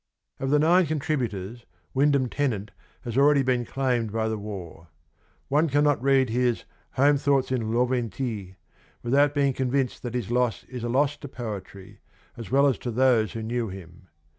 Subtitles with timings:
[0.39, 4.87] Of the nine contributors Wyndham Tennant has already been claimed by the war.
[5.47, 8.55] One cannot read his' Home Thoughts in Laventie'
[9.03, 11.99] without being convinced that his loss is a loss to poetry
[12.35, 14.07] as well as to those who knew him.